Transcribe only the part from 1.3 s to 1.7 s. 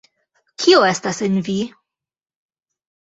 vi?